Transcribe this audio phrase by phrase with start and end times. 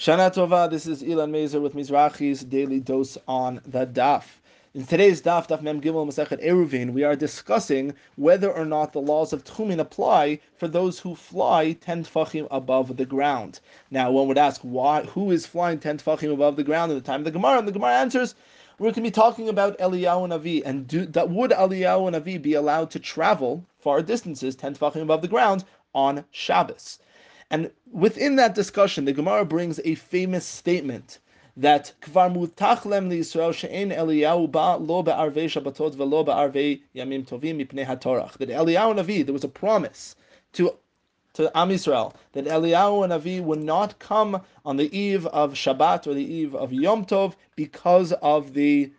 [0.00, 4.24] Shana Tova, this is Ilan Mazer with Mizrachi's daily dose on the Daf.
[4.72, 8.98] In today's Daf, Daf Mem Gimel Masechet Eruvin, we are discussing whether or not the
[9.02, 13.60] laws of Tchumin apply for those who fly 10 tfachim above the ground.
[13.90, 15.02] Now, one would ask, why?
[15.02, 17.58] who is flying 10 tfachim above the ground at the time of the Gemara?
[17.58, 18.34] And the Gemara answers,
[18.78, 22.54] we're going to be talking about Eliyahu HaNavi, and do, that would Eliyahu HaNavi be
[22.54, 27.00] allowed to travel far distances, 10 tfachim above the ground, on Shabbos?
[27.50, 31.18] And within that discussion, the Gemara brings a famous statement
[31.56, 37.84] that kvar mutachlem liyisrael she'en Eliyahu ba lo be'arvei Shabbatot velo be'arvei yamim tovim mipnei
[37.84, 38.38] hatorach.
[38.38, 40.14] That Eliyahu Navi, there was a promise
[40.52, 40.76] to
[41.32, 46.14] to Am Yisrael that Eliyahu and would not come on the eve of Shabbat or
[46.14, 48.90] the eve of Yom Tov because of the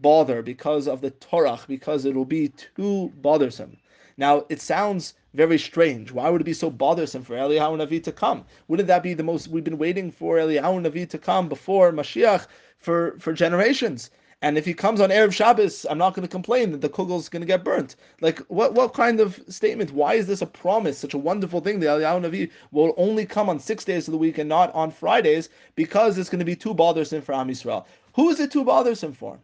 [0.00, 3.76] bother, because of the Torah, because it will be too bothersome.
[4.16, 6.12] Now it sounds very strange.
[6.12, 8.44] Why would it be so bothersome for Eliyahu Navi to come?
[8.68, 9.48] Wouldn't that be the most?
[9.48, 12.46] We've been waiting for Eliyahu Navi to come before Mashiach
[12.78, 14.10] for for generations.
[14.42, 17.28] And if he comes on Erev Shabbos, I'm not going to complain that the kugel's
[17.28, 17.94] going to get burnt.
[18.20, 19.92] Like, what, what kind of statement?
[19.92, 21.78] Why is this a promise, such a wonderful thing?
[21.78, 24.90] The Eliyahu Navi will only come on six days of the week and not on
[24.90, 27.84] Fridays because it's going to be too bothersome for Am Yisrael.
[28.16, 29.38] Who is it too bothersome for?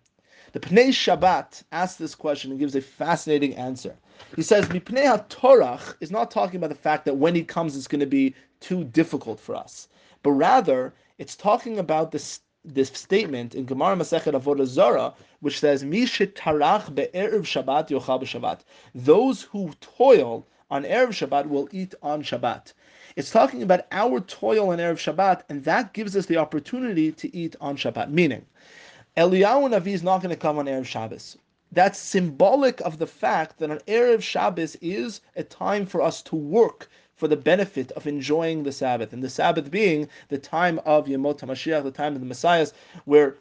[0.53, 3.95] The Pnei Shabbat asks this question and gives a fascinating answer.
[4.35, 7.87] He says, Mipnei HaTorach is not talking about the fact that when he comes it's
[7.87, 9.89] going to be too difficult for us,
[10.23, 15.85] but rather it's talking about this this statement in Gemara Masechet Avodah Zarah, which says,
[15.85, 18.61] "Mi tarach be'erev Shabbat yochal b'Shabbat."
[18.95, 22.73] Those who toil on erev Shabbat will eat on Shabbat.
[23.17, 27.35] It's talking about our toil on erev Shabbat, and that gives us the opportunity to
[27.37, 28.11] eat on Shabbat.
[28.11, 28.45] Meaning,
[29.19, 31.37] Eliyahu Navi is not going to come on erev Shabbos
[31.71, 36.35] that's symbolic of the fact that an Erev Shabbos is a time for us to
[36.35, 41.07] work for the benefit of enjoying the Sabbath, and the Sabbath being the time of
[41.07, 42.73] Yemot HaMashiach, the time of the Messiahs,
[43.05, 43.37] where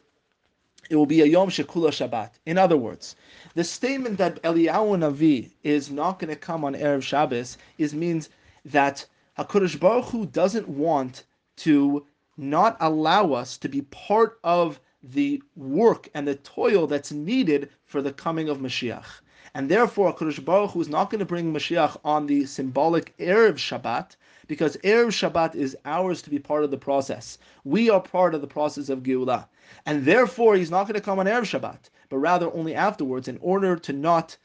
[0.90, 2.32] it will be a Yom Shekula Shabbat.
[2.44, 3.16] In other words,
[3.54, 8.28] the statement that Eliyahu Navi is not going to come on Erev Shabbos is means
[8.62, 9.06] that
[9.38, 11.24] HaKadosh Baruch Hu doesn't want
[11.56, 12.04] to
[12.36, 18.02] not allow us to be part of the work and the toil that's needed for
[18.02, 19.20] the coming of Mashiach.
[19.54, 23.54] And therefore, Kadosh Baruch Hu is not going to bring Mashiach on the symbolic Erev
[23.54, 24.16] Shabbat,
[24.46, 27.38] because Erev Shabbat is ours to be part of the process.
[27.64, 29.48] We are part of the process of Geulah.
[29.86, 33.38] And therefore, he's not going to come on Erev Shabbat, but rather only afterwards, in
[33.40, 34.36] order to not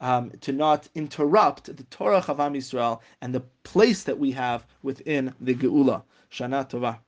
[0.00, 4.66] um, to not interrupt the Torah of Am Yisrael and the place that we have
[4.82, 6.02] within the Geula.
[6.30, 6.98] Shana Tova.